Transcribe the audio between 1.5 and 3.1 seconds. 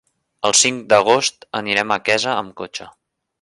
anirem a Quesa amb cotxe.